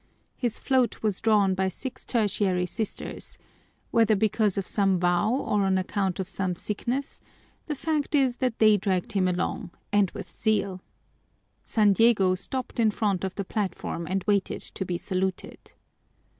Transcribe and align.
His 0.35 0.57
float 0.57 1.03
was 1.03 1.19
drawn 1.21 1.53
by 1.53 1.67
six 1.67 2.03
Tertiary 2.03 2.65
Sisters 2.65 3.37
whether 3.91 4.15
because 4.15 4.57
of 4.57 4.67
some 4.67 4.99
vow 4.99 5.31
or 5.31 5.61
on 5.63 5.77
account 5.77 6.19
of 6.19 6.27
some 6.27 6.55
sickness, 6.55 7.21
the 7.67 7.75
fact 7.75 8.15
is 8.15 8.37
that 8.37 8.57
they 8.57 8.77
dragged 8.77 9.11
him 9.11 9.27
along, 9.27 9.69
and 9.93 10.09
with 10.09 10.35
zeal. 10.35 10.81
San 11.63 11.93
Diego 11.93 12.33
stopped 12.33 12.79
in 12.79 12.89
front 12.89 13.23
of 13.23 13.35
the 13.35 13.45
platform 13.45 14.07
and 14.07 14.23
waited 14.23 14.61
to 14.61 14.85
be 14.85 14.97
saluted. 14.97 15.73